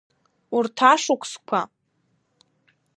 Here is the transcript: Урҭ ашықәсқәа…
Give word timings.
Урҭ 0.55 0.77
ашықәсқәа… 0.91 1.61